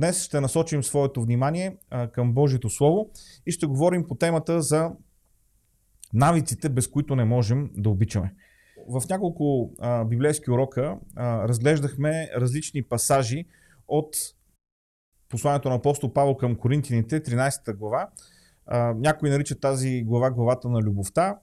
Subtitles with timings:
[0.00, 3.10] Днес ще насочим своето внимание а, към Божието Слово
[3.46, 4.90] и ще говорим по темата за
[6.12, 8.34] навиците, без които не можем да обичаме.
[8.88, 13.44] В няколко а, библейски урока а, разглеждахме различни пасажи
[13.88, 14.16] от
[15.28, 18.08] посланието на апостол Павел към Коринтините, 13 глава.
[18.66, 21.38] А, някой нарича тази глава главата на любовта.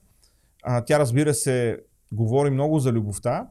[0.63, 1.79] А, тя разбира се
[2.11, 3.47] говори много за любовта,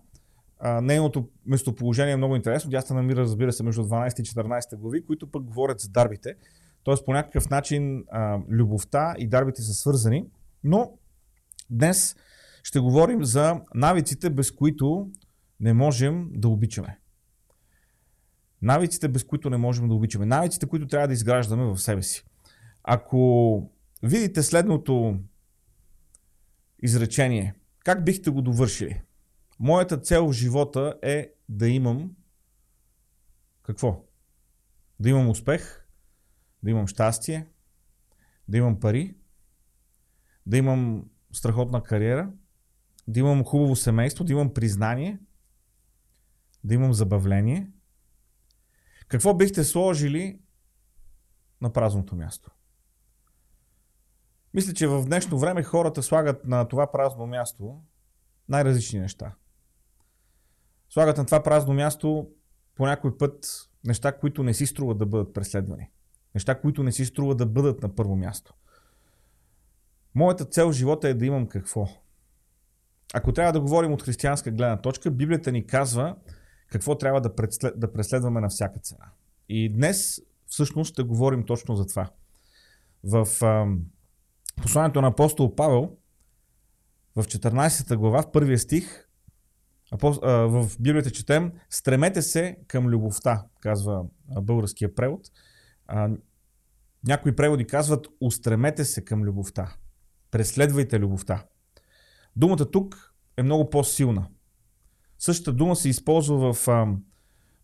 [0.62, 2.70] нейното местоположение е много интересно.
[2.70, 6.34] Тя се намира, разбира се, между 12 и 14 глави, които пък говорят за дарбите.
[6.84, 10.26] Тоест, по някакъв начин а, любовта и дарбите са свързани.
[10.64, 10.92] Но
[11.70, 12.16] днес
[12.62, 15.10] ще говорим за навиците, без които
[15.60, 16.98] не можем да обичаме.
[18.62, 20.26] Навиците, без които не можем да обичаме.
[20.26, 22.24] Навиците, които трябва да изграждаме в себе си.
[22.82, 23.70] Ако
[24.02, 25.18] видите следното
[26.82, 29.02] изречение, как бихте го довършили?
[29.60, 32.16] Моята цел в живота е да имам
[33.62, 34.04] какво?
[35.00, 35.88] Да имам успех,
[36.62, 37.46] да имам щастие,
[38.48, 39.16] да имам пари,
[40.46, 42.32] да имам страхотна кариера,
[43.08, 45.18] да имам хубаво семейство, да имам признание,
[46.64, 47.70] да имам забавление.
[49.08, 50.40] Какво бихте сложили
[51.60, 52.50] на празното място?
[54.54, 57.82] Мисля, че в днешно време хората слагат на това празно място
[58.48, 59.34] най-различни неща
[60.94, 62.28] слагат на това празно място
[62.74, 63.46] по някой път
[63.84, 65.90] неща, които не си струват да бъдат преследвани.
[66.34, 68.54] Неща, които не си струват да бъдат на първо място.
[70.14, 71.88] Моята цел в живота е да имам какво.
[73.14, 76.16] Ако трябва да говорим от християнска гледна точка, Библията ни казва
[76.70, 79.06] какво трябва да, преслед, да преследваме на всяка цена.
[79.48, 82.10] И днес всъщност ще говорим точно за това.
[83.04, 83.66] В а,
[84.62, 85.96] посланието на апостол Павел,
[87.16, 89.03] в 14 глава, в първия стих,
[90.02, 94.04] в Библията четем, стремете се към любовта, казва
[94.40, 95.20] българския превод.
[97.06, 99.74] Някои преводи казват, устремете се към любовта.
[100.30, 101.44] Преследвайте любовта.
[102.36, 104.26] Думата тук е много по-силна.
[105.18, 106.68] Същата дума се използва в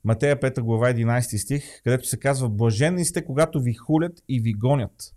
[0.05, 4.53] Матея 5 глава 11 стих, където се казва Блаженни сте, когато ви хулят и ви
[4.53, 5.15] гонят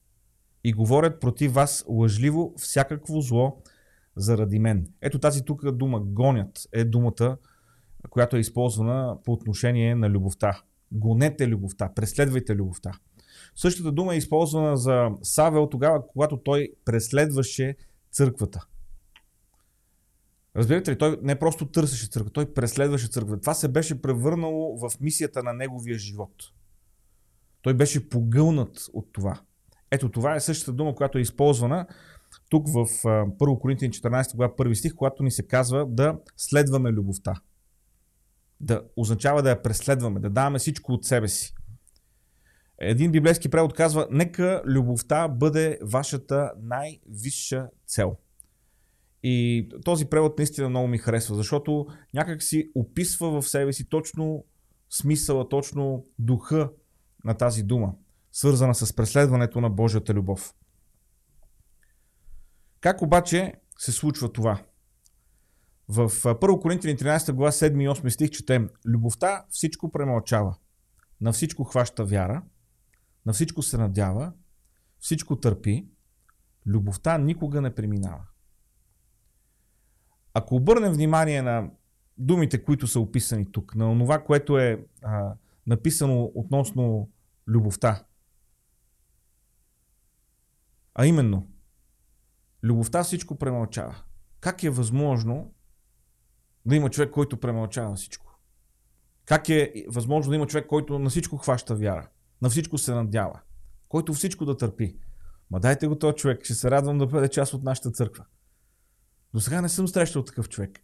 [0.64, 3.62] и говорят против вас лъжливо всякакво зло
[4.16, 4.88] заради мен.
[5.02, 7.38] Ето тази тук дума гонят е думата,
[8.10, 10.62] която е използвана по отношение на любовта.
[10.92, 12.92] Гонете любовта, преследвайте любовта.
[13.56, 17.76] Същата дума е използвана за Савел тогава, когато той преследваше
[18.12, 18.66] църквата.
[20.56, 23.42] Разбирате ли, той не просто търсеше църква, той преследваше църквата.
[23.42, 26.34] Това се беше превърнало в мисията на неговия живот.
[27.62, 29.42] Той беше погълнат от това.
[29.92, 31.88] Ето това е същата дума, която е използвана
[32.50, 37.34] тук в 1 Коринтин 14 глава, първи стих, когато ни се казва да следваме любовта.
[38.60, 41.54] Да означава да я преследваме, да даваме всичко от себе си.
[42.80, 48.18] Един библейски превод казва, нека любовта бъде вашата най-висша цел.
[49.24, 54.46] И този превод наистина много ми харесва, защото някак си описва в себе си точно
[54.90, 56.70] смисъла, точно духа
[57.24, 57.94] на тази дума,
[58.32, 60.54] свързана с преследването на Божията любов.
[62.84, 64.64] Как обаче се случва това?
[65.90, 70.56] В 1 Коринтини 13 глава 7 и 8 стих четем Любовта всичко премълчава,
[71.22, 72.44] на всичко хваща вяра,
[73.26, 74.34] на всичко се надява,
[75.00, 75.88] всичко търпи,
[76.66, 78.26] любовта никога не преминава.
[80.34, 81.70] Ако обърнем внимание на
[82.18, 85.34] думите, които са описани тук, на това, което е а,
[85.68, 87.10] написано относно
[87.48, 88.06] любовта,
[90.96, 91.48] а именно–
[92.64, 93.96] Любовта всичко премълчава.
[94.40, 95.54] Как е възможно
[96.66, 98.40] да има човек, който премълчава всичко?
[99.26, 102.10] Как е възможно да има човек, който на всичко хваща вяра,
[102.42, 103.42] на всичко се надява,
[103.88, 104.98] който всичко да търпи?
[105.52, 108.26] Ма дайте го този човек, ще се радвам да бъде част от нашата църква.
[109.34, 110.80] До сега не съм срещал такъв човек.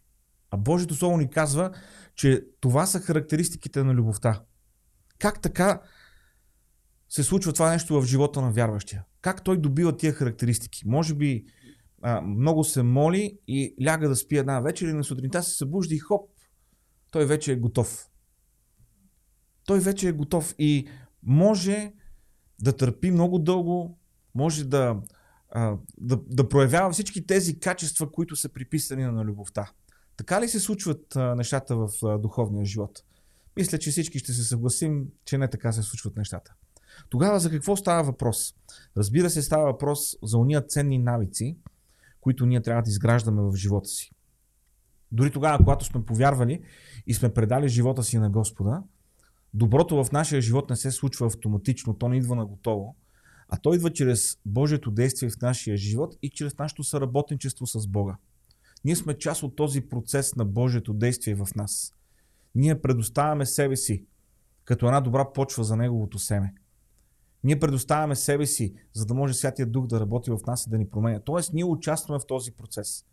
[0.50, 1.70] А Божието Слово ни казва,
[2.14, 4.42] че това са характеристиките на любовта.
[5.18, 5.82] Как така
[7.08, 9.04] се случва това нещо в живота на вярващия?
[9.20, 10.88] Как той добива тия характеристики?
[10.88, 11.44] Може би
[12.02, 15.94] а, много се моли и ляга да спи една вечер и на сутринта се събужда
[15.94, 16.30] и хоп,
[17.10, 18.08] той вече е готов.
[19.66, 20.88] Той вече е готов и
[21.22, 21.92] може
[22.62, 23.98] да търпи много дълго,
[24.34, 25.00] може да,
[25.50, 29.70] а, да, да проявява всички тези качества, които са приписани на любовта.
[30.16, 33.02] Така ли се случват а, нещата в а, духовния живот?
[33.56, 36.54] Мисля, че всички ще се съгласим, че не така се случват нещата.
[37.08, 38.54] Тогава за какво става въпрос?
[38.96, 41.56] Разбира се, става въпрос за уния ценни навици,
[42.20, 44.10] които ние трябва да изграждаме в живота си.
[45.12, 46.62] Дори тогава, когато сме повярвали
[47.06, 48.82] и сме предали живота си на Господа,
[49.54, 52.96] доброто в нашия живот не се случва автоматично, то не идва на готово,
[53.48, 58.16] а то идва чрез Божието действие в нашия живот и чрез нашето съработничество с Бога.
[58.84, 61.94] Ние сме част от този процес на Божието действие в нас.
[62.54, 64.04] Ние предоставяме себе си
[64.64, 66.54] като една добра почва за Неговото семе.
[67.44, 70.78] Ние предоставяме себе си, за да може Святия Дух да работи в нас и да
[70.78, 71.20] ни променя.
[71.20, 73.04] Тоест, ние участваме в този процес.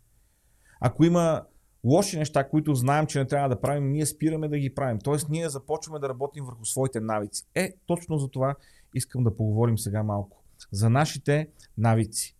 [0.80, 1.42] Ако има
[1.84, 4.98] лоши неща, които знаем, че не трябва да правим, ние спираме да ги правим.
[4.98, 7.46] Тоест, ние започваме да работим върху своите навици.
[7.54, 8.54] Е, точно за това
[8.94, 10.44] искам да поговорим сега малко.
[10.72, 11.48] За нашите
[11.78, 12.36] навици.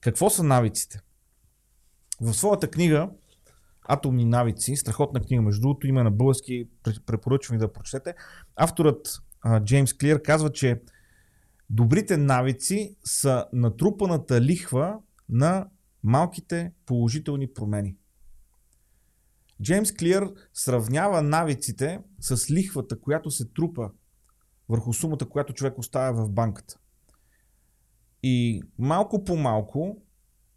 [0.00, 1.00] Какво са навиците?
[2.20, 3.10] В своята книга
[3.88, 6.68] Атомни навици, страхотна книга, между другото, има на български,
[7.06, 8.14] препоръчвам ви да прочетете.
[8.56, 9.22] Авторът
[9.64, 10.82] Джеймс Клир казва, че
[11.70, 14.98] добрите навици са натрупаната лихва
[15.28, 15.68] на
[16.02, 17.96] малките положителни промени.
[19.62, 23.90] Джеймс Клир сравнява навиците с лихвата, която се трупа
[24.68, 26.78] върху сумата, която човек оставя в банката.
[28.22, 29.96] И малко по малко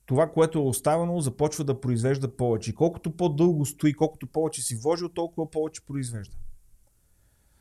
[0.06, 2.72] това, което е оставено, започва да произвежда повече.
[2.72, 6.38] И колкото по-дълго стои, колкото повече си вложил, толкова повече произвежда.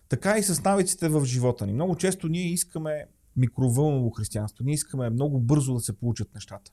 [0.08, 1.72] Така и с навиците в живота ни.
[1.72, 3.06] Много често ние искаме
[3.38, 4.64] микровълново християнство.
[4.64, 6.70] Ние искаме много бързо да се получат нещата.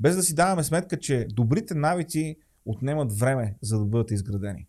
[0.00, 4.66] Без да си даваме сметка, че добрите навици отнемат време, за да бъдат изградени.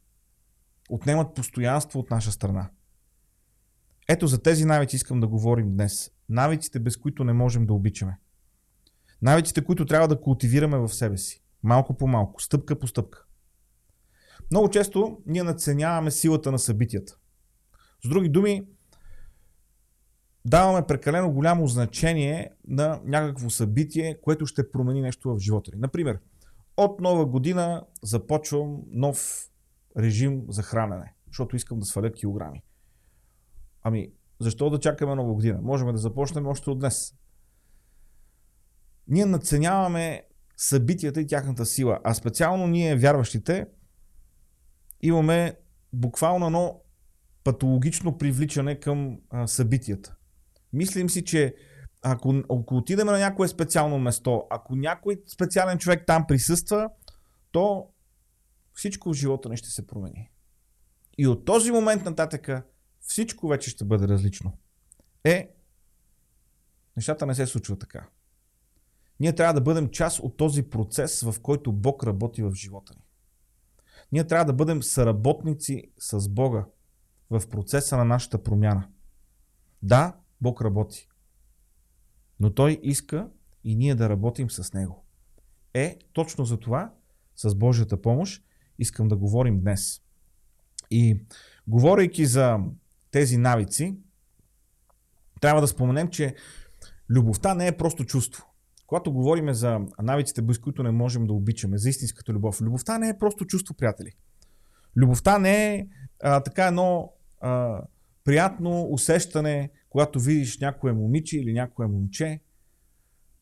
[0.89, 2.69] Отнемат постоянство от наша страна.
[4.09, 6.11] Ето за тези навици искам да говорим днес.
[6.29, 8.19] Навиците, без които не можем да обичаме.
[9.21, 11.43] Навиците, които трябва да култивираме в себе си.
[11.63, 13.25] Малко по малко, стъпка по стъпка.
[14.51, 17.17] Много често ние надценяваме силата на събитията.
[18.05, 18.63] С други думи,
[20.45, 25.81] даваме прекалено голямо значение на някакво събитие, което ще промени нещо в живота ни.
[25.81, 26.19] Например,
[26.77, 29.47] от нова година започвам нов
[29.97, 32.63] режим за хранене, защото искам да сваля килограми.
[33.83, 35.59] Ами, защо да чакаме нова година?
[35.61, 37.13] Можем да започнем още от днес.
[39.07, 40.23] Ние надценяваме
[40.57, 43.67] събитията и тяхната сила, а специално ние, вярващите,
[45.01, 45.55] имаме
[45.93, 46.81] буквално едно
[47.43, 50.15] патологично привличане към събитията.
[50.73, 51.55] Мислим си, че
[52.01, 56.89] ако, ако отидем на някое специално место, ако някой специален човек там присъства,
[57.51, 57.87] то
[58.73, 60.31] всичко в живота не ще се промени.
[61.17, 62.49] И от този момент нататък
[62.99, 64.57] всичко вече ще бъде различно.
[65.23, 65.55] Е,
[66.97, 68.07] нещата не се случват така.
[69.19, 73.03] Ние трябва да бъдем част от този процес, в който Бог работи в живота ни.
[74.11, 76.65] Ние трябва да бъдем съработници с Бога
[77.29, 78.87] в процеса на нашата промяна.
[79.81, 81.07] Да, Бог работи.
[82.39, 83.29] Но Той иска
[83.63, 85.05] и ние да работим с Него.
[85.73, 86.93] Е, точно за това,
[87.35, 88.43] с Божията помощ,
[88.79, 90.01] искам да говорим днес.
[90.91, 91.25] И
[91.67, 92.59] говорейки за
[93.11, 93.97] тези навици,
[95.41, 96.35] трябва да споменем, че
[97.09, 98.45] любовта не е просто чувство.
[98.87, 103.09] Когато говорим за навиците, без които не можем да обичаме, за истинската любов, любовта не
[103.09, 104.11] е просто чувство, приятели.
[104.97, 105.87] Любовта не е
[106.23, 107.81] а, така едно а,
[108.23, 112.41] приятно усещане, когато видиш някое момиче или някое момче.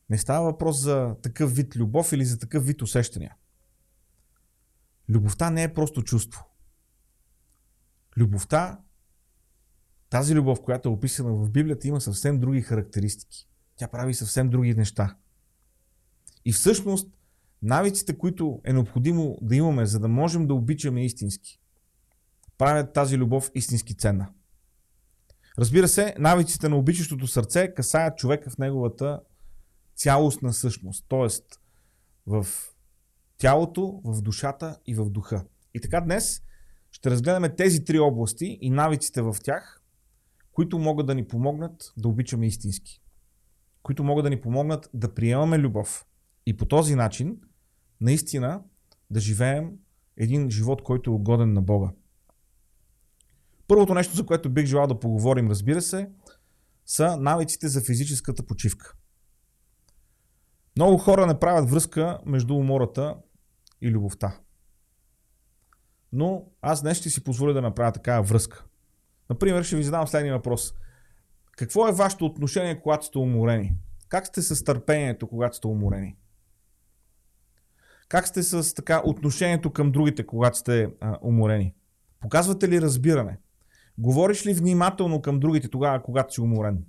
[0.10, 3.36] Не става въпрос за такъв вид любов или за такъв вид усещания.
[5.10, 6.46] Любовта не е просто чувство.
[8.18, 8.82] Любовта,
[10.10, 13.48] тази любов, която е описана в Библията, има съвсем други характеристики.
[13.76, 15.18] Тя прави съвсем други неща.
[16.46, 17.10] И всъщност,
[17.62, 21.60] навиците, които е необходимо да имаме, за да можем да обичаме истински,
[22.58, 24.34] правят тази любов истински ценна.
[25.60, 29.20] Разбира се, навиците на обичащото сърце касаят човека в неговата
[29.96, 31.28] цялостна същност, т.е.
[32.28, 32.48] в
[33.38, 35.46] тялото, в душата и в духа.
[35.74, 36.42] И така днес
[36.92, 39.82] ще разгледаме тези три области и навиците в тях,
[40.52, 43.02] които могат да ни помогнат да обичаме истински.
[43.84, 46.06] Които могат да ни помогнат да приемаме любов.
[46.46, 47.38] И по този начин,
[48.02, 48.64] наистина,
[49.10, 49.72] да живеем
[50.18, 51.92] един живот, който е угоден на Бога.
[53.70, 56.10] Първото нещо, за което бих желал да поговорим, разбира се,
[56.86, 58.96] са навиците за физическата почивка.
[60.76, 63.16] Много хора не правят връзка между умората
[63.82, 64.40] и любовта.
[66.12, 68.66] Но аз днес ще си позволя да направя такава връзка.
[69.30, 70.74] Например, ще ви задам следния въпрос.
[71.52, 73.76] Какво е вашето отношение, когато сте уморени?
[74.08, 76.18] Как сте с търпението, когато сте уморени?
[78.08, 81.76] Как сте с така отношението към другите, когато сте а, уморени?
[82.20, 83.38] Показвате ли разбиране?
[84.00, 86.86] Говориш ли внимателно към другите тогава, когато си уморен?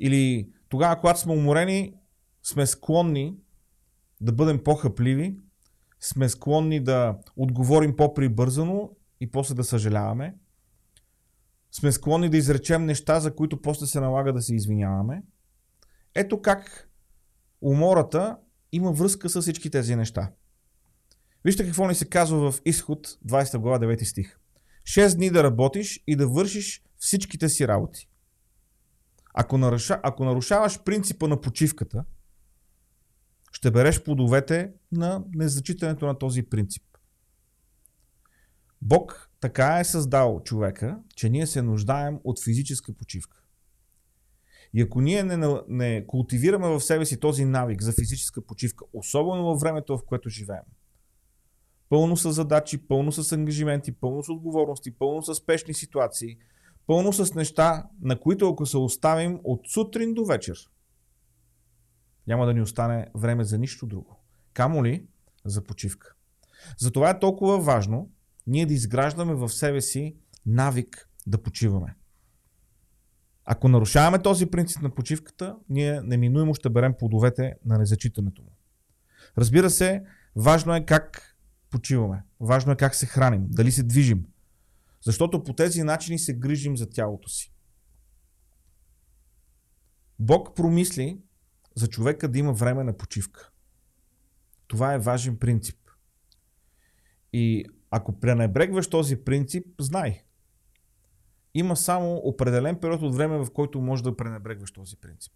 [0.00, 1.94] Или тогава, когато сме уморени,
[2.42, 3.36] сме склонни
[4.20, 5.36] да бъдем по-хъпливи,
[6.00, 10.36] сме склонни да отговорим по-прибързано и после да съжаляваме.
[11.70, 15.22] сме склонни да изречем неща, за които после се налага да се извиняваме.
[16.14, 16.90] Ето как
[17.60, 18.36] умората
[18.72, 20.32] има връзка с всички тези неща.
[21.44, 24.38] Вижте какво ни се казва в Изход 20 глава 9 стих.
[24.86, 28.08] 6 дни да работиш и да вършиш всичките си работи.
[29.34, 32.04] Ако, наруша, ако нарушаваш принципа на почивката,
[33.52, 36.82] ще береш плодовете на незачитането на този принцип.
[38.82, 43.42] Бог така е създал човека, че ние се нуждаем от физическа почивка.
[44.74, 49.44] И ако ние не, не култивираме в себе си този навик за физическа почивка, особено
[49.44, 50.64] във времето, в което живеем,
[51.88, 56.38] пълно с задачи, пълно с ангажименти, пълно с отговорности, пълно с спешни ситуации,
[56.86, 60.70] пълно с неща, на които ако се оставим от сутрин до вечер,
[62.26, 64.20] няма да ни остане време за нищо друго.
[64.52, 65.06] Камо ли
[65.44, 66.14] за почивка.
[66.78, 68.10] Затова е толкова важно
[68.46, 70.16] ние да изграждаме в себе си
[70.46, 71.94] навик да почиваме.
[73.44, 78.52] Ако нарушаваме този принцип на почивката, ние неминуемо ще берем плодовете на незачитането му.
[79.38, 80.04] Разбира се,
[80.36, 81.35] важно е как
[81.76, 82.24] почиваме.
[82.40, 84.26] Важно е как се храним, дали се движим.
[85.04, 87.52] Защото по тези начини се грижим за тялото си.
[90.18, 91.20] Бог промисли
[91.74, 93.50] за човека да има време на почивка.
[94.66, 95.78] Това е важен принцип.
[97.32, 100.22] И ако пренебрегваш този принцип, знай.
[101.54, 105.32] Има само определен период от време, в който можеш да пренебрегваш този принцип.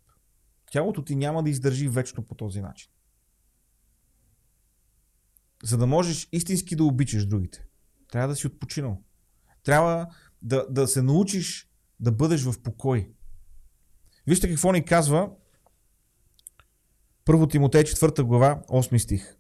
[0.73, 2.90] Тялото ти няма да издържи вечно по този начин.
[5.64, 7.67] За да можеш истински да обичаш другите,
[8.09, 9.02] трябва да си отпочинал.
[9.62, 10.07] Трябва
[10.43, 13.12] да, да се научиш да бъдеш в покой.
[14.26, 15.31] Вижте какво ни казва
[17.25, 19.37] Първо Тимотей 4 глава, 8 стих.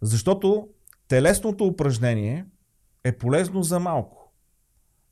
[0.00, 0.68] Защото
[1.08, 2.46] телесното упражнение
[3.04, 4.34] е полезно за малко,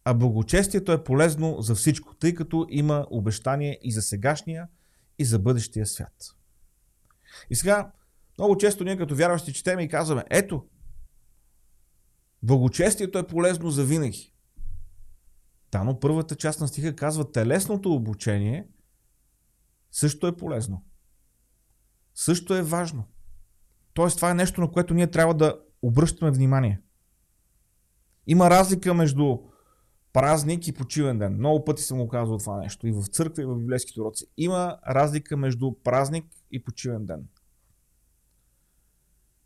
[0.04, 4.68] а благочестието е полезно за всичко, тъй като има обещание и за сегашния,
[5.18, 6.14] и за бъдещия свят.
[7.50, 7.92] И сега,
[8.40, 10.66] много често ние като вярващи четеме и казваме, ето,
[12.42, 14.34] благочестието е полезно за винаги.
[15.70, 18.68] Та, но първата част на стиха казва, телесното обучение
[19.92, 20.84] също е полезно.
[22.14, 23.04] Също е важно.
[23.94, 26.80] Тоест, това е нещо, на което ние трябва да обръщаме внимание.
[28.26, 29.38] Има разлика между
[30.12, 31.34] празник и почивен ден.
[31.34, 32.86] Много пъти съм го казвал това нещо.
[32.86, 34.26] И в църква, и в библейските уроци.
[34.36, 37.28] Има разлика между празник и почивен ден.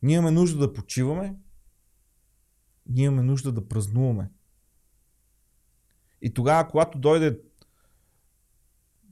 [0.05, 1.37] Ние имаме нужда да почиваме,
[2.87, 4.31] ние имаме нужда да празнуваме.
[6.23, 7.41] И тогава, когато дойде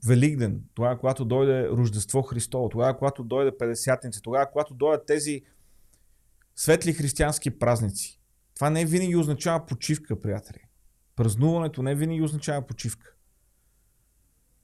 [0.07, 5.41] Великден, тогава, когато дойде Рождество Христово, тогава, когато дойде Педесятница, тогава, когато дойдат тези
[6.55, 8.21] светли християнски празници.
[8.55, 10.67] Това не винаги означава почивка, приятели.
[11.15, 13.15] Празнуването не винаги означава почивка.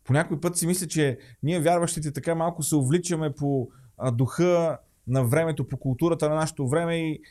[0.03, 3.71] По някой път си мисля, че ние вярващите така малко се увличаме по
[4.13, 7.21] духа на времето, по културата на нашето време и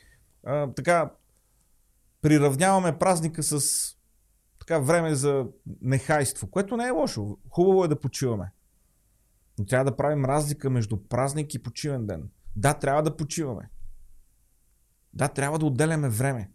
[0.43, 1.11] а, така
[2.21, 3.59] приравняваме празника с
[4.59, 5.47] така време за
[5.81, 7.37] нехайство, което не е лошо.
[7.49, 8.51] Хубаво е да почиваме.
[9.59, 12.29] Но трябва да правим разлика между празник и почивен ден.
[12.55, 13.69] Да, трябва да почиваме.
[15.13, 16.51] Да, трябва да отделяме време,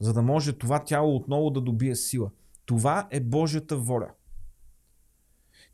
[0.00, 2.30] за да може това тяло отново да добие сила.
[2.66, 4.10] Това е Божията воля.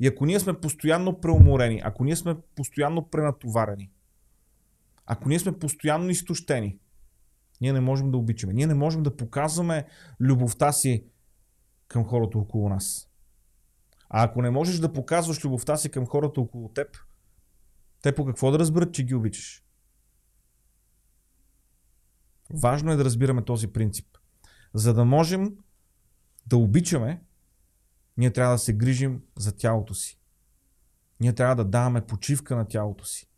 [0.00, 3.90] И ако ние сме постоянно преуморени, ако ние сме постоянно пренатоварени,
[5.06, 6.78] ако ние сме постоянно изтощени,
[7.60, 8.52] ние не можем да обичаме.
[8.52, 9.86] Ние не можем да показваме
[10.20, 11.04] любовта си
[11.88, 13.10] към хората около нас.
[14.08, 16.96] А ако не можеш да показваш любовта си към хората около теб,
[18.02, 19.64] те по какво да разберат, че ги обичаш?
[22.50, 24.06] Важно е да разбираме този принцип.
[24.74, 25.56] За да можем
[26.46, 27.22] да обичаме,
[28.16, 30.20] ние трябва да се грижим за тялото си.
[31.20, 33.30] Ние трябва да даваме почивка на тялото си.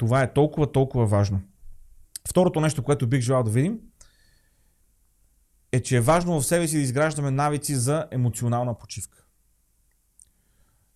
[0.00, 1.40] Това е толкова, толкова важно.
[2.28, 3.80] Второто нещо, което бих желал да видим,
[5.72, 9.24] е, че е важно в себе си да изграждаме навици за емоционална почивка.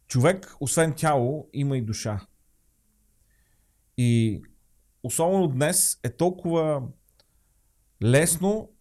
[0.06, 2.26] Човек, освен тяло, има и душа.
[3.96, 4.42] И
[5.02, 6.82] особено днес е толкова
[8.02, 8.72] лесно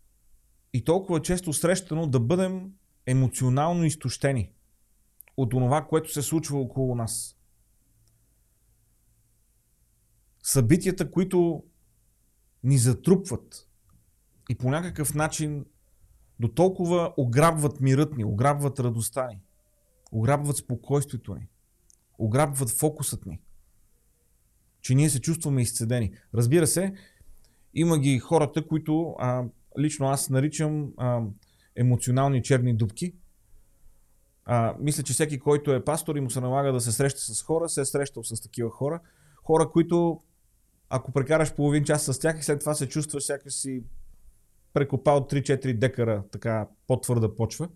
[0.73, 2.71] и толкова често срещано да бъдем
[3.05, 4.51] емоционално изтощени
[5.37, 7.37] от това, което се случва около нас.
[10.43, 11.63] Събитията, които
[12.63, 13.67] ни затрупват
[14.49, 15.65] и по някакъв начин
[16.39, 19.39] до толкова ограбват мирът ни, ограбват радостта ни,
[20.11, 21.47] ограбват спокойствието ни,
[22.17, 23.41] ограбват фокусът ни,
[24.81, 26.13] че ние се чувстваме изцедени.
[26.33, 26.93] Разбира се,
[27.73, 29.43] има ги хората, които а,
[29.79, 31.21] лично аз наричам а,
[31.75, 33.15] емоционални черни дубки.
[34.45, 37.43] А, мисля, че всеки, който е пастор и му се налага да се среща с
[37.43, 38.99] хора, се е срещал с такива хора.
[39.43, 40.21] Хора, които
[40.95, 43.83] ако прекараш половин час с тях и след това се чувстваш сякаш си
[44.73, 47.69] прекопал 3-4 декара така по-твърда почва.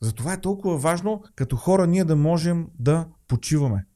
[0.00, 3.86] Затова е толкова важно като хора ние да можем да почиваме.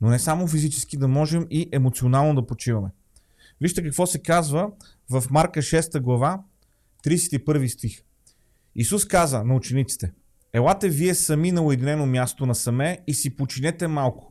[0.00, 2.90] Но не само физически, да можем и емоционално да почиваме.
[3.60, 4.70] Вижте какво се казва
[5.10, 6.42] в Марка 6 глава,
[7.06, 8.02] 31 стих.
[8.74, 10.12] Исус каза на учениците,
[10.52, 14.29] Елате вие сами на уединено място насаме и си починете малко.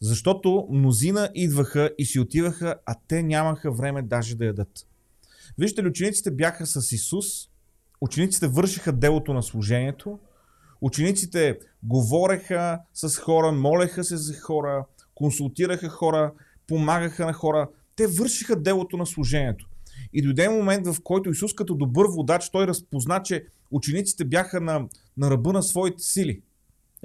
[0.00, 4.86] Защото мнозина идваха и си отиваха, а те нямаха време даже да ядат.
[5.58, 7.26] Вижте ли, учениците бяха с Исус,
[8.00, 10.18] учениците вършиха делото на служението,
[10.80, 14.84] учениците говореха с хора, молеха се за хора,
[15.14, 16.32] консултираха хора,
[16.66, 17.68] помагаха на хора.
[17.96, 19.68] Те вършиха делото на служението.
[20.12, 24.88] И дойде момент, в който Исус като добър водач, той разпозна, че учениците бяха на,
[25.16, 26.42] на ръба на своите сили.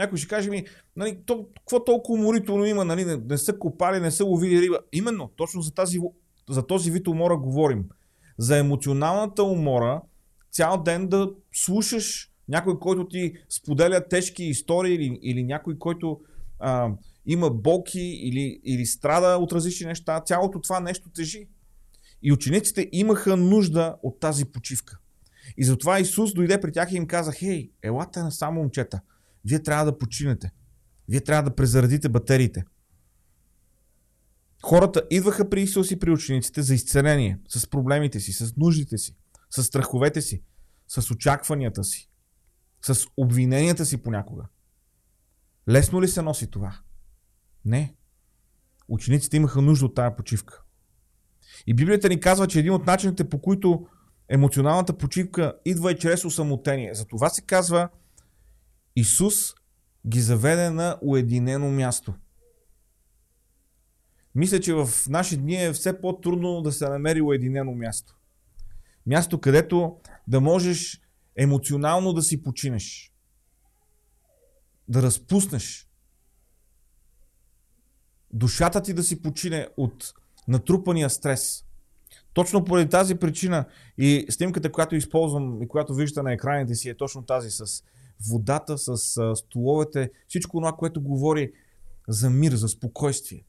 [0.01, 0.65] Някой ще каже ми,
[0.95, 4.79] нали, то, какво толкова уморително има, нали, не, не са копали, не са ловили риба.
[4.93, 5.99] Именно, точно за, тази,
[6.49, 7.85] за този вид умора говорим.
[8.37, 10.01] За емоционалната умора,
[10.51, 16.19] цял ден да слушаш някой, който ти споделя тежки истории или, или някой, който
[16.59, 16.89] а,
[17.25, 21.47] има болки или, или страда от различни неща, цялото това нещо тежи.
[22.23, 24.97] И учениците имаха нужда от тази почивка.
[25.57, 29.01] И затова Исус дойде при тях и им каза, хей, елате на само момчета,
[29.45, 30.51] вие трябва да починете.
[31.07, 32.63] Вие трябва да презаредите батериите.
[34.63, 39.15] Хората идваха при Исус и при учениците за изцеление, с проблемите си, с нуждите си,
[39.49, 40.43] с страховете си,
[40.87, 42.09] с очакванията си,
[42.81, 44.45] с обвиненията си понякога.
[45.69, 46.79] Лесно ли се носи това?
[47.65, 47.95] Не.
[48.87, 50.63] Учениците имаха нужда от тая почивка.
[51.67, 53.87] И Библията ни казва, че един от начините по които
[54.29, 56.93] емоционалната почивка идва и чрез усамотение.
[56.93, 57.89] За това се казва
[58.95, 59.53] Исус
[60.07, 62.13] ги заведе на уединено място.
[64.35, 68.15] Мисля, че в наши дни е все по-трудно да се намери уединено място.
[69.05, 71.01] Място, където да можеш
[71.35, 73.13] емоционално да си починеш.
[74.87, 75.87] Да разпуснеш.
[78.33, 80.13] Душата ти да си почине от
[80.47, 81.65] натрупания стрес.
[82.33, 83.65] Точно поради тази причина
[83.97, 87.83] и снимката, която използвам и която виждате на екраните си е точно тази с
[88.29, 88.97] водата, с
[89.35, 91.51] столовете, всичко това, което говори
[92.07, 93.45] за мир, за спокойствие.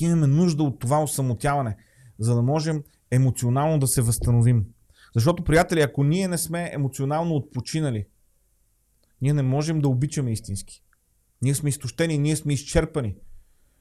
[0.00, 1.76] Ние имаме нужда от това осамотяване,
[2.18, 4.66] за да можем емоционално да се възстановим.
[5.14, 8.06] Защото, приятели, ако ние не сме емоционално отпочинали,
[9.22, 10.82] ние не можем да обичаме истински.
[11.42, 13.16] Ние сме изтощени, ние сме изчерпани.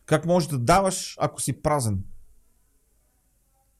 [0.05, 2.03] Как можеш да даваш, ако си празен?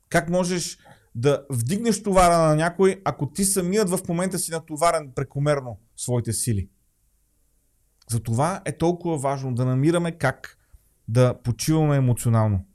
[0.10, 0.78] Как можеш
[1.16, 6.70] да вдигнеш товара на някой, ако ти самият в момента си натоварен прекомерно своите сили?
[8.10, 10.58] Затова е толкова важно да намираме как
[11.08, 12.66] да почиваме емоционално.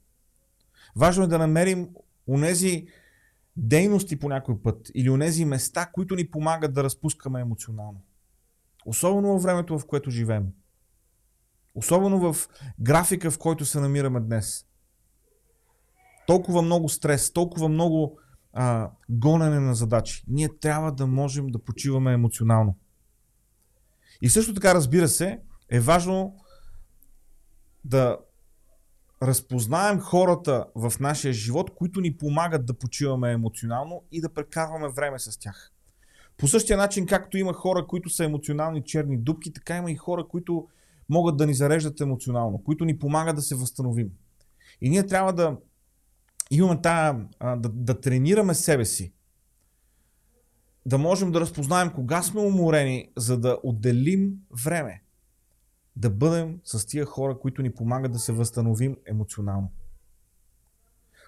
[0.97, 1.89] Важно е да намерим
[2.29, 2.87] онези
[3.57, 8.03] дейности по някой път или онези места, които ни помагат да разпускаме емоционално.
[8.87, 10.47] Особено във времето, в което живеем.
[11.75, 12.49] Особено в
[12.81, 14.67] графика, в който се намираме днес.
[16.27, 18.19] Толкова много стрес, толкова много
[18.53, 20.25] а, гонене на задачи.
[20.29, 22.77] Ние трябва да можем да почиваме емоционално.
[24.23, 26.37] И също така, разбира се, е важно
[27.85, 28.19] да
[29.23, 35.19] разпознаем хората в нашия живот, които ни помагат да почиваме емоционално и да прекарваме време
[35.19, 35.73] с тях.
[36.37, 40.29] По същия начин, както има хора, които са емоционални черни дубки, така има и хора,
[40.29, 40.69] които
[41.09, 44.11] могат да ни зареждат емоционално, които ни помагат да се възстановим.
[44.81, 45.57] И ние трябва да
[46.51, 49.13] имаме тая, да, да тренираме себе си,
[50.87, 54.33] да можем да разпознаем кога сме уморени, за да отделим
[54.65, 55.03] време,
[55.97, 59.73] да бъдем с тия хора, които ни помагат да се възстановим емоционално.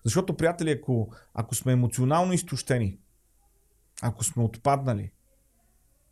[0.05, 2.99] Защото, приятели, ако, ако сме емоционално изтощени,
[4.03, 5.13] ако сме отпаднали,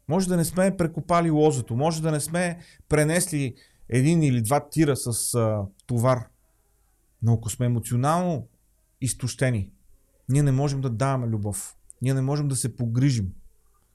[0.08, 3.54] може да не сме прекопали лозето, може да не сме пренесли
[3.88, 6.28] един или два тира с а, товар.
[7.22, 8.48] Но ако сме емоционално
[9.00, 9.70] изтощени,
[10.28, 11.76] ние не можем да даваме любов.
[12.02, 13.32] Ние не можем да се погрижим.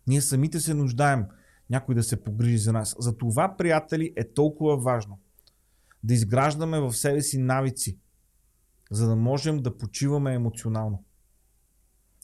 [0.08, 1.26] Ние самите се нуждаем
[1.70, 2.96] някой да се погрижи за нас.
[3.00, 5.20] За това, приятели, е толкова важно
[6.04, 7.98] да изграждаме в себе си навици,
[8.92, 11.04] за да можем да почиваме емоционално.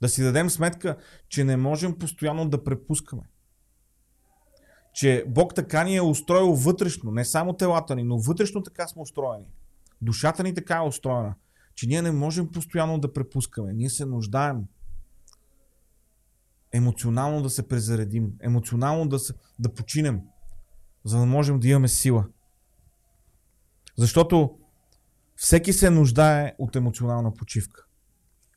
[0.01, 0.97] Да си дадем сметка,
[1.29, 3.23] че не можем постоянно да препускаме
[4.93, 9.01] че Бог така ни е устроил вътрешно, не само телата ни, но вътрешно така сме
[9.01, 9.45] устроени.
[10.01, 11.35] Душата ни така е устроена,
[11.75, 13.73] че ние не можем постоянно да препускаме.
[13.73, 14.63] Ние се нуждаем
[16.71, 20.21] емоционално да се презаредим, емоционално да, се, да починем,
[21.05, 22.27] за да можем да имаме сила.
[23.97, 24.57] Защото
[25.35, 27.85] всеки се нуждае от емоционална почивка.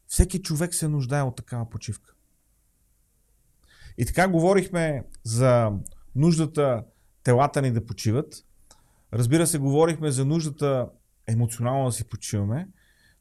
[0.07, 2.15] Всеки човек се нуждае от такава почивка.
[3.99, 5.73] И така говорихме за
[6.15, 6.85] нуждата
[7.23, 8.35] телата ни да почиват.
[9.13, 10.89] Разбира се, говорихме за нуждата
[11.27, 12.69] емоционално да си почиваме,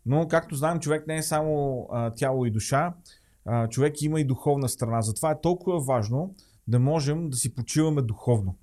[0.05, 2.93] но както знаем, човек не е само а, тяло и душа,
[3.45, 5.01] а, човек има и духовна страна.
[5.01, 6.35] Затова е толкова важно
[6.67, 8.57] да можем да си почиваме духовно.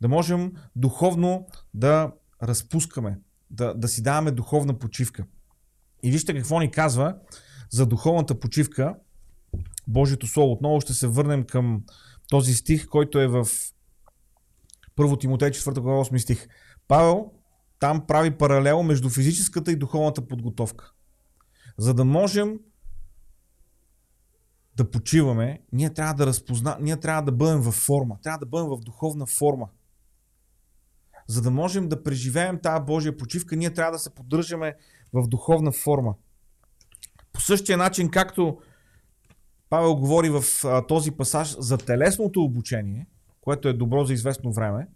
[0.00, 3.18] Да можем духовно да разпускаме,
[3.50, 5.24] да, да си даваме духовна почивка.
[6.02, 7.16] И вижте какво ни казва
[7.70, 8.96] за духовната почивка
[9.88, 10.52] Божието Слово.
[10.52, 11.82] Отново ще се върнем към
[12.28, 13.46] този стих, който е в
[14.98, 16.48] 1 Тимотей 4 глава 8 стих.
[16.88, 17.32] Павел
[17.82, 20.92] там прави паралел между физическата и духовната подготовка.
[21.78, 22.58] За да можем
[24.76, 26.76] да почиваме, ние трябва да разпозна...
[26.80, 29.68] ние трябва да бъдем в форма, трябва да бъдем в духовна форма.
[31.26, 34.74] За да можем да преживеем тази Божия почивка, ние трябва да се поддържаме
[35.12, 36.14] в духовна форма.
[37.32, 38.58] По същия начин, както
[39.70, 43.06] Павел говори в а, този пасаж за телесното обучение,
[43.40, 44.88] което е добро за известно време.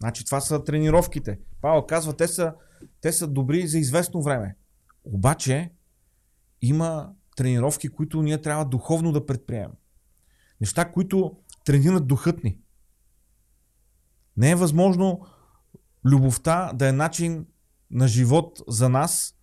[0.00, 1.38] Значи това са тренировките.
[1.60, 2.54] Павел казва, те са,
[3.00, 4.56] те са добри за известно време.
[5.04, 5.72] Обаче
[6.62, 9.72] има тренировки, които ние трябва духовно да предприемем.
[10.60, 12.60] Неща, които тренират духът ни.
[14.36, 15.26] Не е възможно
[16.04, 17.46] любовта да е начин
[17.90, 19.34] на живот за нас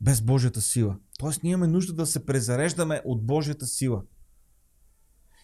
[0.00, 0.96] без Божията сила.
[1.18, 4.02] Тоест, ние имаме нужда да се презареждаме от Божията сила.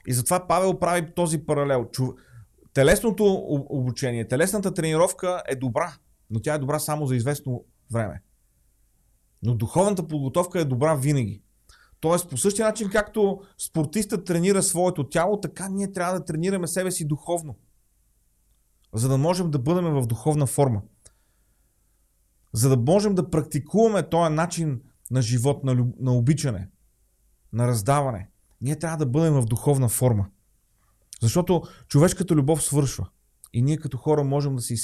[0.06, 1.90] И затова Павел прави този паралел.
[2.74, 3.24] Телесното
[3.68, 5.94] обучение, телесната тренировка е добра,
[6.30, 8.22] но тя е добра само за известно време.
[9.42, 11.42] Но духовната подготовка е добра винаги.
[12.00, 16.90] Тоест, по същия начин, както спортистът тренира своето тяло, така ние трябва да тренираме себе
[16.90, 17.56] си духовно.
[18.94, 20.82] За да можем да бъдем в духовна форма.
[22.52, 25.94] За да можем да практикуваме този начин на живот, на, люб...
[26.00, 26.68] на обичане,
[27.52, 28.28] на раздаване.
[28.60, 30.26] Ние трябва да бъдем в духовна форма.
[31.22, 33.08] Защото човешката любов свършва.
[33.52, 34.74] И ние като хора можем да се,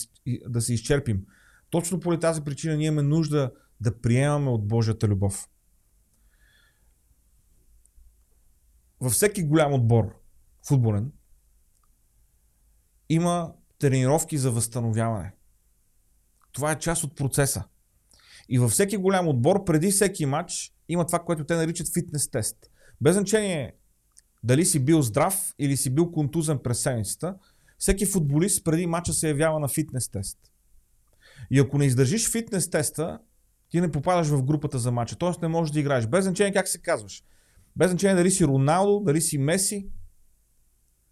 [0.49, 1.27] да се изчерпим.
[1.71, 5.49] Точно поради тази причина ние имаме нужда да приемаме от Божията любов.
[9.01, 10.15] Във всеки голям отбор,
[10.69, 11.13] футболен,
[13.09, 15.33] има тренировки за възстановяване.
[16.53, 17.65] Това е част от процеса.
[18.49, 22.57] И във всеки голям отбор, преди всеки матч, има това, което те наричат фитнес тест.
[23.01, 23.75] Без значение
[24.45, 27.35] дали си бил здрав или си бил контузен през седмицата,
[27.79, 30.39] всеки футболист преди мача се явява на фитнес тест.
[31.51, 33.19] И ако не издържиш фитнес теста,
[33.71, 35.17] ти не попадаш в групата за мача.
[35.17, 35.31] Т.е.
[35.43, 36.07] не можеш да играеш.
[36.07, 37.25] Без значение как се казваш.
[37.77, 39.89] Без значение дали си Роналдо, дали си Меси,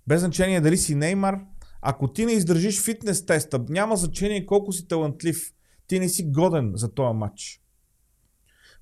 [0.07, 1.41] без значение дали си Неймар.
[1.83, 5.53] Ако ти не издържиш фитнес теста, няма значение колко си талантлив
[5.87, 7.61] ти не си годен за този матч.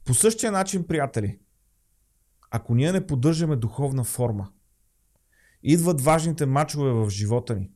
[0.04, 1.38] По същия начин, приятели,
[2.54, 4.48] ако ние не поддържаме духовна форма,
[5.62, 7.70] идват важните мачове в живота ни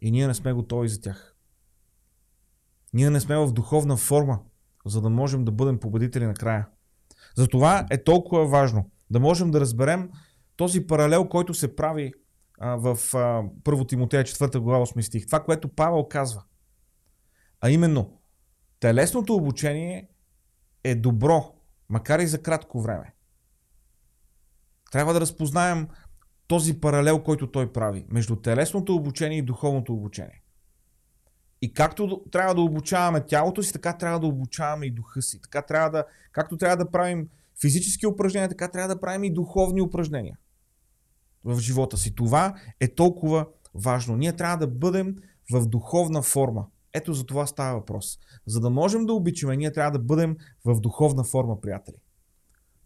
[0.00, 1.36] и ние не сме готови за тях.
[2.92, 4.40] Ние не сме в духовна форма,
[4.86, 6.68] за да можем да бъдем победители накрая.
[7.36, 10.10] Затова е толкова важно да можем да разберем
[10.56, 12.12] този паралел, който се прави
[12.58, 15.26] а, в а, 1 Тимотея 4 глава 8 стих.
[15.26, 16.42] Това, което Павел казва.
[17.60, 18.20] А именно,
[18.80, 20.08] Телесното обучение
[20.84, 21.54] е добро,
[21.88, 23.14] макар и за кратко време.
[24.90, 25.88] Трябва да разпознаем
[26.46, 30.42] този паралел, който той прави между телесното обучение и духовното обучение.
[31.62, 35.40] И както трябва да обучаваме тялото си, така трябва да обучаваме и духа си.
[35.42, 37.28] Така трябва да, както трябва да правим
[37.60, 40.38] физически упражнения, така трябва да правим и духовни упражнения
[41.44, 42.14] в живота си.
[42.14, 44.16] Това е толкова важно.
[44.16, 45.16] Ние трябва да бъдем
[45.52, 46.66] в духовна форма.
[46.92, 48.18] Ето за това става въпрос.
[48.46, 51.96] За да можем да обичаме, ние трябва да бъдем в духовна форма, приятели.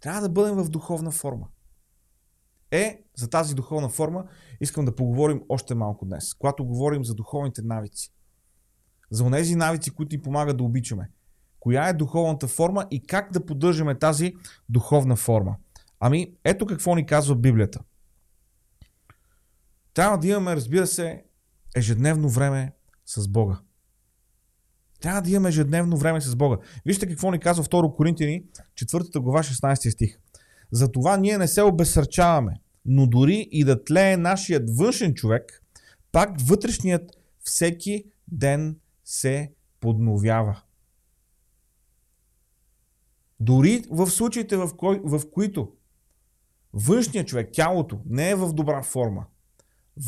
[0.01, 1.47] Трябва да бъдем в духовна форма.
[2.75, 4.25] Е, за тази духовна форма
[4.61, 8.13] искам да поговорим още малко днес, когато говорим за духовните навици.
[9.11, 11.11] За тези навици, които ни помагат да обичаме.
[11.61, 14.35] Коя е духовната форма и как да поддържаме тази
[14.69, 15.57] духовна форма?
[16.01, 17.81] Ами, ето какво ни казва Библията.
[19.95, 21.25] Трябва да имаме, разбира се,
[21.77, 22.73] ежедневно време
[23.07, 23.61] с Бога.
[25.01, 26.57] Трябва да имаме ежедневно време с Бога.
[26.87, 30.19] Вижте какво ни казва 2 Коринтини, 4 глава, 16 стих.
[30.73, 35.63] Затова ние не се обесърчаваме, но дори и да тлее нашият външен човек,
[36.13, 40.63] пак вътрешният всеки ден се подновява.
[43.41, 45.73] Дори в случаите, в, кой, в които
[46.75, 49.27] Външният човек, тялото, не е в добра форма.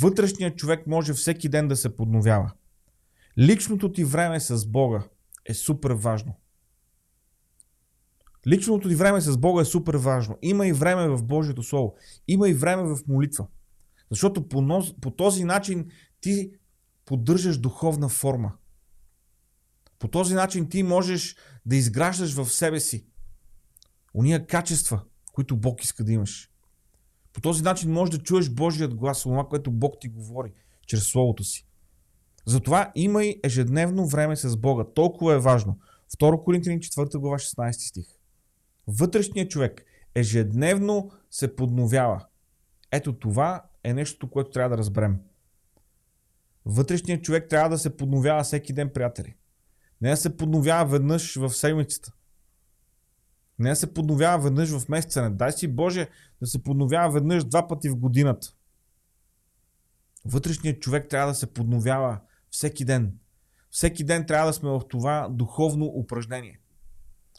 [0.00, 2.52] Вътрешният човек може всеки ден да се подновява.
[3.38, 5.02] Личното ти време с Бога
[5.44, 6.34] е супер важно.
[8.48, 10.38] Личното ти време с Бога е супер важно.
[10.42, 11.94] Има и време в Божието Слово.
[12.28, 13.46] Има и време в молитва.
[14.10, 15.86] Защото по, нос, по този начин
[16.20, 16.50] ти
[17.04, 18.52] поддържаш духовна форма.
[19.98, 23.06] По този начин ти можеш да изграждаш в себе си
[24.14, 26.50] уния качества, които Бог иска да имаш.
[27.32, 30.52] По този начин можеш да чуеш Божият глас, това, което Бог ти говори
[30.86, 31.66] чрез Словото си.
[32.46, 34.84] Затова имай ежедневно време с Бога.
[34.94, 35.78] Толкова е важно.
[36.20, 38.15] 2 Коринтияни 4 глава 16 стих.
[38.86, 42.26] Вътрешният човек ежедневно се подновява.
[42.92, 45.20] Ето това е нещото, което трябва да разберем.
[46.64, 49.34] Вътрешният човек трябва да се подновява всеки ден, приятели.
[50.00, 52.12] Не да се подновява веднъж в седмицата.
[53.58, 55.22] Не да се подновява веднъж в месеца.
[55.22, 56.08] Не дай си Боже
[56.40, 58.52] да се подновява веднъж два пъти в годината.
[60.24, 62.20] Вътрешният човек трябва да се подновява
[62.50, 63.18] всеки ден.
[63.70, 66.60] Всеки ден трябва да сме в това духовно упражнение.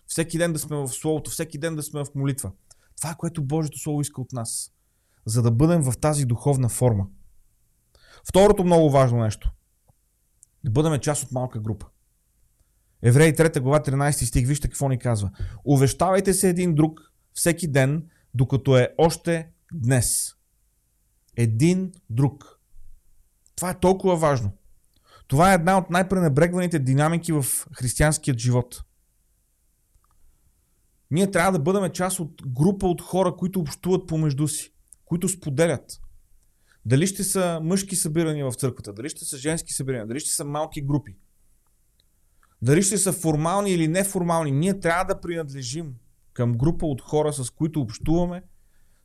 [0.08, 2.52] Всеки ден да сме в Словото, всеки ден да сме в молитва.
[2.98, 4.72] Това е което Божието Слово иска от нас.
[5.26, 7.08] За да бъдем в тази духовна форма.
[8.30, 9.52] Второто много важно нещо.
[10.64, 11.86] Да бъдем част от малка група.
[13.02, 15.32] Евреи 3 глава 13 стих, вижте какво ни казва.
[15.66, 17.00] Увещавайте се един друг
[17.34, 20.34] всеки ден, докато е още днес.
[21.38, 22.60] Един друг.
[23.56, 24.52] Това е толкова важно.
[25.28, 28.84] Това е една от най-пренебрегваните динамики в християнският живот.
[31.12, 34.74] Ние трябва да бъдем част от група от хора, които общуват помежду си,
[35.06, 36.02] които споделят.
[36.86, 40.46] Дали ще са мъжки събирания в църквата, дали ще са женски събирания, дали ще са
[40.46, 41.16] малки групи.
[42.62, 45.96] Дали ще са формални или неформални, ние трябва да принадлежим
[46.34, 48.44] към група от хора, с които общуваме,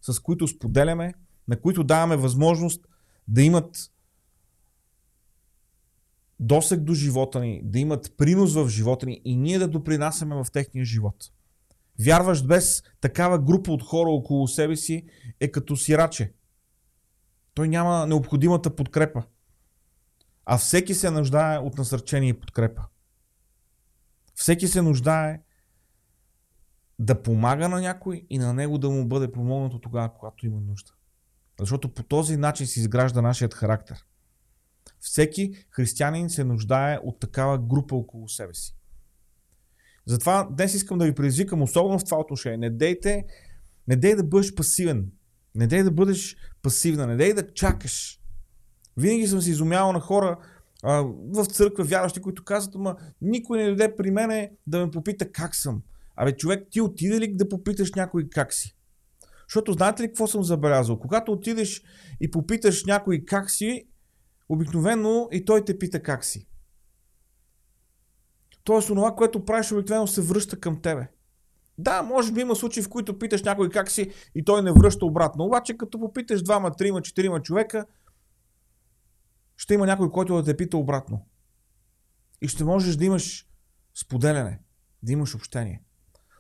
[0.01, 1.15] с които споделяме,
[1.49, 2.87] на които даваме възможност
[3.29, 3.91] да имат
[6.41, 10.47] досег до живота ни, да имат принос в живота ни и ние да допринасяме в
[10.53, 11.33] техния живот.
[12.01, 15.07] Вярващ без такава група от хора около себе си
[15.41, 16.33] е като сираче.
[17.55, 19.23] Той няма необходимата подкрепа.
[20.45, 22.83] А всеки се нуждае от насърчение и подкрепа.
[24.35, 25.43] Всеки се нуждае
[26.99, 30.93] да помага на някой и на него да му бъде помогнато тогава, когато има нужда.
[31.61, 34.07] Защото по този начин се изгражда нашият характер.
[34.99, 38.77] Всеки християнин се нуждае от такава група около себе си.
[40.07, 42.59] Затова днес искам да ви предизвикам, особено в това отношение.
[42.59, 43.25] Не дейте,
[43.89, 45.07] не дей да бъдеш пасивен.
[45.55, 47.07] Не дей да бъдеш пасивна.
[47.07, 48.21] Не дей да чакаш.
[48.97, 50.39] Винаги съм се изумявал на хора
[50.83, 51.03] а,
[51.35, 55.55] в църква, вярващи, които казват, ама никой не дойде при мене да ме попита как
[55.57, 55.83] съм.
[56.17, 58.77] Абе, човек, ти отиде ли да попиташ някой как си?
[59.49, 60.99] Защото знаете ли какво съм забелязал?
[60.99, 61.83] Когато отидеш
[62.21, 63.85] и попиташ някой как си,
[64.49, 66.47] обикновено и той те пита как си.
[68.65, 71.09] Тоест, онова, което правиш, обикновено се връща към тебе.
[71.79, 75.07] Да, може би има случаи, в които питаш някой как си и той не връща
[75.07, 75.45] обратно.
[75.45, 77.87] Обаче, като попиташ двама, трима, четирима човека,
[79.57, 81.27] ще има някой, който да те пита обратно.
[82.43, 83.49] И ще можеш да имаш
[83.95, 84.61] споделяне,
[85.03, 85.83] да имаш общение.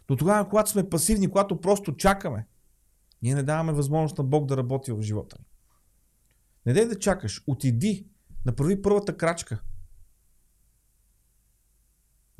[0.09, 2.47] До тогава, когато сме пасивни, когато просто чакаме,
[3.23, 5.47] ние не даваме възможност на Бог да работи в живота ни.
[6.67, 8.07] Не дай да чакаш, отиди,
[8.45, 9.63] направи първата крачка–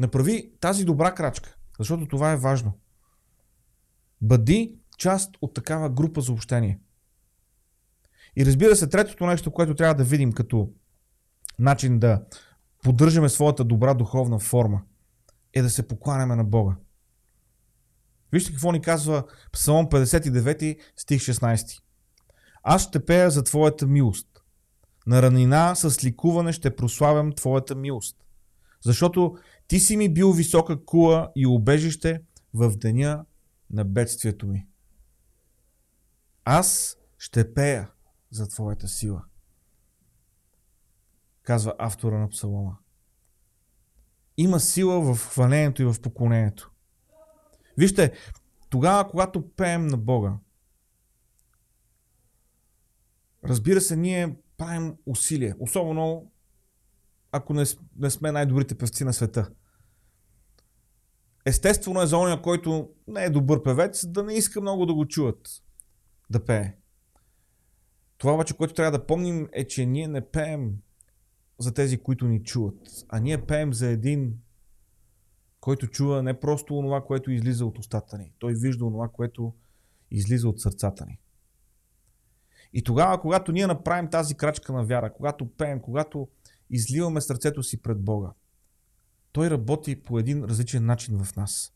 [0.03, 2.79] Направи тази добра крачка, защото това е важно.
[4.21, 6.81] Бъди част от такава група за общение.
[8.37, 10.71] И разбира се, третото нещо, което трябва да видим като
[11.59, 12.25] начин да
[12.83, 14.83] поддържаме своята добра духовна форма,
[15.53, 16.77] е да се покланяме на Бога.
[18.33, 21.83] Вижте какво ни казва Псалом 59, стих 16.
[22.63, 24.29] Аз ще пея за Твоята милост.
[25.07, 28.17] На ранина с ликуване ще прославям Твоята милост.
[28.85, 29.37] Защото
[29.73, 32.23] ти си ми бил висока кула и убежище
[32.55, 33.25] в деня
[33.71, 34.67] на бедствието ми.
[36.45, 37.91] Аз ще пея
[38.31, 39.25] за Твоята сила.
[41.43, 42.77] Казва автора на псалома.
[44.37, 46.73] Има сила в хвалението и в поклонението.
[47.79, 48.13] Вижте,
[48.71, 50.39] тогава, когато пеем на Бога,
[53.45, 55.55] разбира се, ние правим усилие.
[55.61, 56.31] Особено
[57.33, 57.67] ако не,
[58.11, 59.51] сме най-добрите певци на света.
[61.45, 65.07] Естествено е за оня, който не е добър певец, да не иска много да го
[65.07, 65.63] чуват
[66.31, 66.77] да пее.
[68.19, 70.77] Това обаче, което трябва да помним е, че ние не пеем
[71.59, 74.39] за тези, които ни чуват, а ние пеем за един,
[75.61, 78.33] който чува не просто онова, което излиза от устата ни.
[78.39, 79.55] Той вижда онова, което
[80.11, 81.19] излиза от сърцата ни.
[82.73, 86.29] И тогава, когато ние направим тази крачка на вяра, когато пеем, когато
[86.71, 88.33] изливаме сърцето си пред Бога,
[89.33, 91.73] Той работи по един различен начин в нас.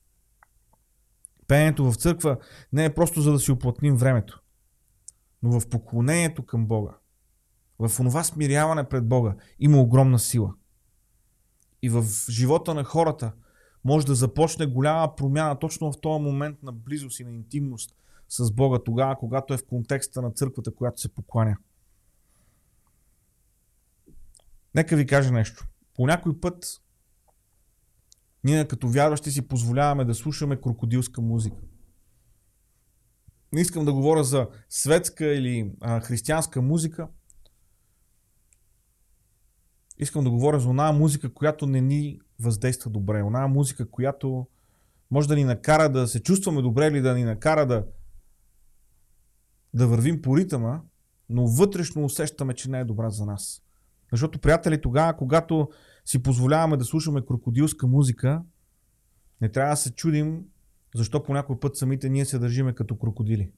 [1.46, 2.38] Пеенето в църква
[2.72, 4.42] не е просто за да си оплътним времето,
[5.42, 6.98] но в поклонението към Бога,
[7.78, 10.54] в онова смиряване пред Бога има огромна сила.
[11.82, 13.32] И в живота на хората
[13.84, 17.96] може да започне голяма промяна точно в този момент на близост и на интимност
[18.28, 21.56] с Бога, тогава, когато е в контекста на църквата, която се покланя.
[24.74, 25.66] Нека ви кажа нещо.
[25.94, 26.82] По някой път
[28.46, 31.62] ние като вярващи си позволяваме да слушаме крокодилска музика.
[33.52, 37.08] Не искам да говоря за светска или а, християнска музика.
[39.98, 43.22] Искам да говоря за оная музика, която не ни въздейства добре.
[43.22, 44.46] Оная музика, която
[45.10, 47.86] може да ни накара да се чувстваме добре или да ни накара да,
[49.74, 50.82] да вървим по ритъма,
[51.28, 53.65] но вътрешно усещаме, че не е добра за нас.
[54.12, 55.68] Защото, приятели, тогава, когато
[56.04, 58.42] си позволяваме да слушаме крокодилска музика,
[59.40, 60.44] не трябва да се чудим
[60.94, 63.50] защо по някой път самите ние се държиме като крокодили.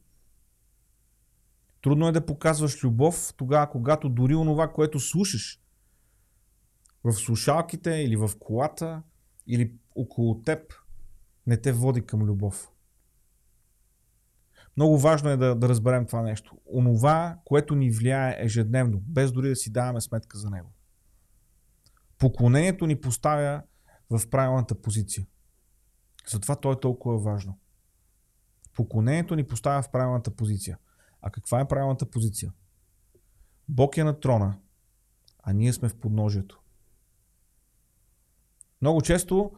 [1.82, 5.60] Трудно е да показваш любов тогава, когато дори онова, което слушаш
[7.04, 9.02] в слушалките или в колата
[9.46, 10.74] или около теб,
[11.46, 12.68] не те води към любов.
[14.78, 16.58] Много важно е да, да разберем това нещо.
[16.74, 20.72] Онова, което ни влияе ежедневно, без дори да си даваме сметка за него.
[22.18, 23.62] Поклонението ни поставя
[24.10, 25.26] в правилната позиция.
[26.28, 27.58] Затова то е толкова важно.
[28.74, 30.78] Поклонението ни поставя в правилната позиция.
[31.22, 32.52] А каква е правилната позиция?
[33.68, 34.58] Бог е на трона,
[35.42, 36.60] а ние сме в подножието.
[38.82, 39.52] Много често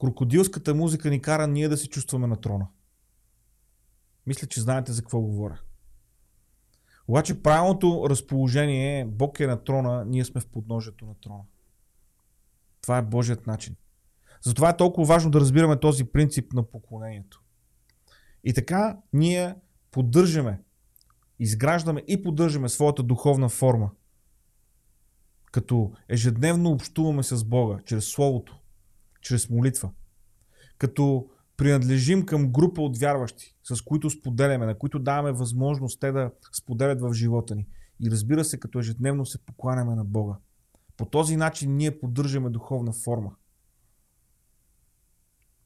[0.00, 2.68] крокодилската музика ни кара ние да се чувстваме на трона.
[4.30, 5.60] Мисля, че знаете за какво говоря.
[7.08, 11.42] Обаче правилното разположение е Бог е на трона, ние сме в подножието на трона.
[12.82, 13.76] Това е Божият начин.
[14.42, 17.42] Затова е толкова важно да разбираме този принцип на поклонението.
[18.44, 19.54] И така ние
[19.90, 20.60] поддържаме,
[21.38, 23.90] изграждаме и поддържаме своята духовна форма.
[25.52, 28.60] Като ежедневно общуваме с Бога, чрез Словото,
[29.20, 29.90] чрез молитва.
[30.78, 36.30] Като принадлежим към група от вярващи, с които споделяме, на които даваме възможност те да
[36.52, 37.66] споделят в живота ни.
[38.04, 40.36] И разбира се, като ежедневно се покланяме на Бога.
[40.96, 43.30] По този начин ние поддържаме духовна форма.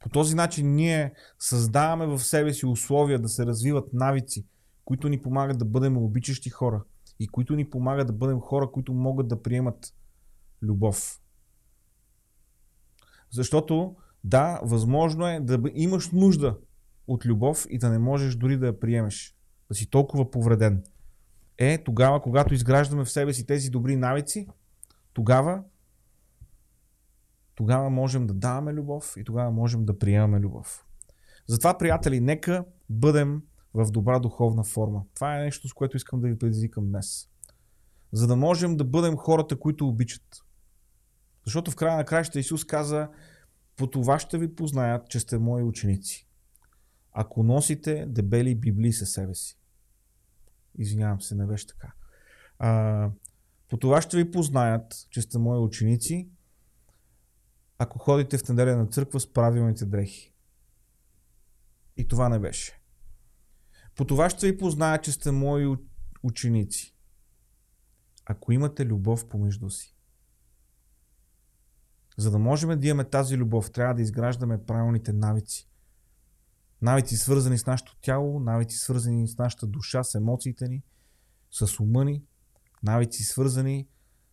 [0.01, 4.47] По този начин ние създаваме в себе си условия да се развиват навици,
[4.85, 6.85] които ни помагат да бъдем обичащи хора
[7.21, 9.95] и които ни помагат да бъдем хора, които могат да приемат
[10.63, 11.21] любов.
[13.31, 16.59] Защото, да, възможно е да имаш нужда
[17.07, 19.37] от любов и да не можеш дори да я приемеш.
[19.69, 20.85] Да си толкова повреден.
[21.59, 24.49] Е, тогава, когато изграждаме в себе си тези добри навици,
[25.13, 25.63] тогава
[27.55, 30.87] тогава можем да даваме любов и тогава можем да приемаме любов.
[31.47, 33.43] Затова, приятели, нека бъдем
[33.75, 35.05] в добра духовна форма.
[35.15, 37.29] Това е нещо, с което искам да ви предизвикам днес.
[38.13, 40.23] За да можем да бъдем хората, които обичат.
[41.45, 43.09] Защото в края на краища Исус каза,
[43.77, 46.29] по това ще ви познаят, че сте мои ученици.
[47.13, 49.59] Ако носите дебели библии със себе си.
[50.79, 51.93] Извинявам се, не беше така.
[52.59, 53.11] А,
[53.69, 56.29] по това ще ви познаят, че сте мои ученици,
[57.79, 60.35] ако ходите в неделя на църква с правилните дрехи.
[61.97, 62.81] И това не беше.
[63.95, 65.77] По това ще ви позная, че сте мои
[66.23, 66.97] ученици.
[68.27, 69.94] Ако имате любов помежду си.
[72.17, 75.69] За да можем да имаме тази любов, трябва да изграждаме правилните навици.
[76.83, 80.83] Навици свързани с нашето тяло, навици свързани с нашата душа, с емоциите ни,
[81.51, 82.23] с ума ни,
[82.83, 83.89] навици свързани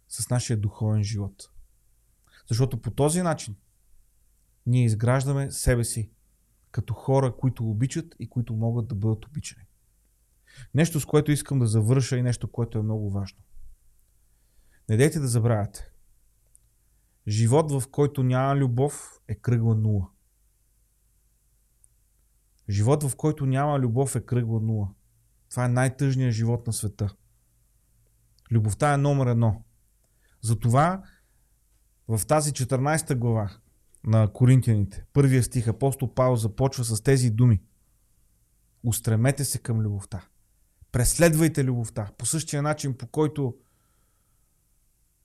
[0.10, 1.50] с нашия духовен живот.
[2.50, 3.56] Защото по този начин
[4.66, 6.12] ние изграждаме себе си
[6.72, 9.66] като хора, които обичат и които могат да бъдат обичани.
[10.74, 13.40] Нещо, с което искам да завърша и нещо, което е много важно.
[14.90, 15.91] Не дейте да забравяте.
[17.28, 20.10] Живот, в който няма любов, е кръгла нула.
[22.70, 24.90] Живот, в който няма любов, е кръгла нула.
[25.50, 27.16] Това е най-тъжният живот на света.
[28.52, 29.64] Любовта е номер едно.
[30.42, 31.04] Затова
[32.08, 33.52] в тази 14 глава
[34.04, 37.62] на Коринтияните, първия стих, апостол Павел започва с тези думи.
[38.84, 40.28] Устремете се към любовта.
[40.92, 42.10] Преследвайте любовта.
[42.18, 43.56] По същия начин, по който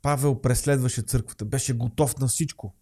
[0.07, 1.44] Павел преследваше църквата.
[1.44, 2.74] Беше готов на всичко.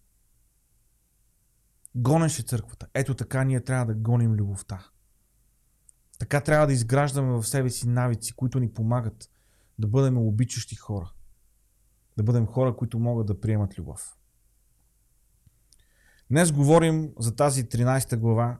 [1.95, 2.87] Гонеше църквата.
[2.93, 4.87] Ето така ние трябва да гоним любовта.
[6.19, 9.29] Така трябва да изграждаме в себе си навици, които ни помагат
[9.79, 11.13] да бъдем обичащи хора.
[12.17, 14.17] Да бъдем хора, които могат да приемат любов.
[16.29, 18.59] Днес говорим за тази 13 глава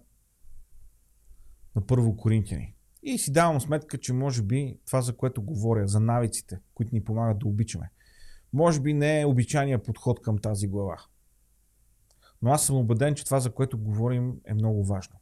[1.76, 2.76] на Първо Коринтияни.
[3.04, 7.04] И си давам сметка, че може би това, за което говоря, за навиците, които ни
[7.04, 7.92] помагат да обичаме,
[8.56, 10.98] може би не е обичайния подход към тази глава.
[12.42, 15.16] Но аз съм убеден, че това, за което говорим, е много важно.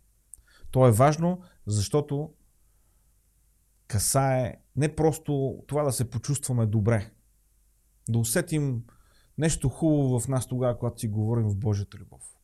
[0.71, 2.33] То е важно, защото
[3.87, 7.11] касае не просто това да се почувстваме добре,
[8.09, 8.83] да усетим
[9.37, 12.37] нещо хубаво в нас тогава, когато си говорим в Божията любов.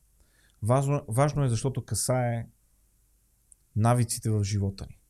[0.62, 2.46] Важно, важно е, защото касае
[3.76, 5.00] навиците в живота ни.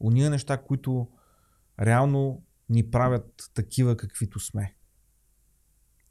[0.00, 1.08] Уния неща, които
[1.80, 4.77] реално ни правят такива, каквито сме.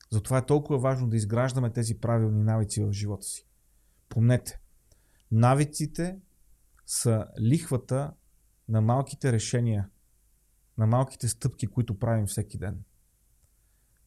[0.10, 3.48] Затова е толкова важно да изграждаме тези правилни навици в живота си.
[4.10, 4.60] Помнете,
[5.32, 6.20] навиците
[6.86, 8.14] са лихвата
[8.70, 9.90] на малките решения,
[10.78, 12.84] на малките стъпки, които правим всеки ден.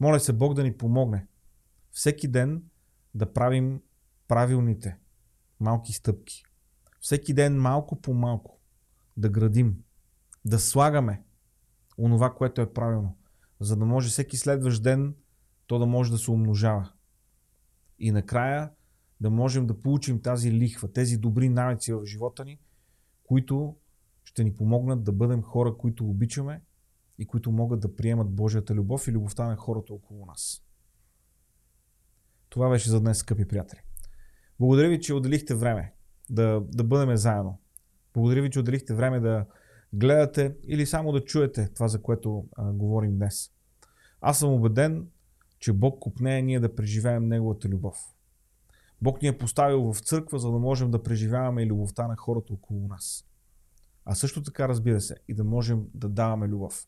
[0.01, 1.26] Моля се Бог да ни помогне
[1.92, 2.62] всеки ден
[3.14, 3.82] да правим
[4.28, 4.98] правилните
[5.61, 6.44] малки стъпки.
[7.01, 8.59] Всеки ден малко по малко
[9.16, 9.76] да градим,
[10.44, 11.22] да слагаме
[11.98, 13.18] онова, което е правилно,
[13.61, 15.14] за да може всеки следващ ден
[15.70, 16.92] то да може да се умножава.
[17.98, 18.70] И накрая
[19.20, 22.58] да можем да получим тази лихва, тези добри навици в живота ни,
[23.24, 23.76] които
[24.24, 26.62] ще ни помогнат да бъдем хора, които обичаме
[27.18, 30.62] и които могат да приемат Божията любов и любовта на хората около нас.
[32.48, 33.80] Това беше за днес, скъпи приятели.
[34.58, 35.92] Благодаря ви, че отделихте време
[36.30, 37.60] да, да бъдем заедно.
[38.14, 39.46] Благодаря ви, че отделихте време да
[39.92, 43.50] гледате или само да чуете това, за което а, говорим днес.
[44.20, 45.06] Аз съм убеден,
[45.61, 48.14] че Бог купне ние да преживеем Неговата любов.
[49.02, 52.52] Бог ни е поставил в църква, за да можем да преживяваме и любовта на хората
[52.52, 53.24] около нас.
[54.04, 56.86] А също така, разбира се, и да можем да даваме любов.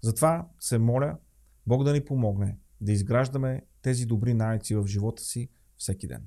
[0.00, 1.18] Затова се моля
[1.66, 6.26] Бог да ни помогне да изграждаме тези добри навици в живота си всеки ден.